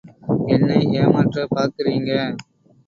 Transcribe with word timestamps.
என்னை 0.47 0.77
ஏமாற்றப் 0.93 1.53
பார்க்கிறீங்க. 1.55 2.11